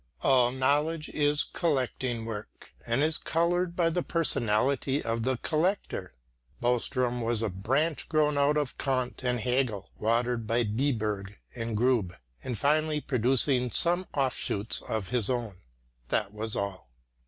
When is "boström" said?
6.59-7.23